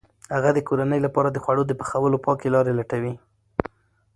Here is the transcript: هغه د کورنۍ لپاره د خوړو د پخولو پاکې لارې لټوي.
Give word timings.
هغه 0.35 0.49
د 0.53 0.59
کورنۍ 0.67 0.99
لپاره 1.03 1.29
د 1.31 1.37
خوړو 1.43 1.63
د 1.67 1.71
پخولو 1.79 2.17
پاکې 2.25 2.47
لارې 2.55 2.71
لټوي. 2.79 3.13